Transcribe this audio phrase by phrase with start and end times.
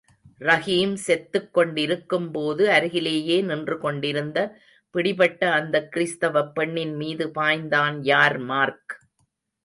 [0.39, 4.59] ரஹீம் செத்துக் கொண்டிருக்கும் போது அருகிலேயே நின்று கொண்டிருந்த,
[4.91, 8.99] பிடிபட்ட அந்தக் கிறிஸ்தவப் பெண்ணின் மீது பாய்ந்தான் யார்மார்க்.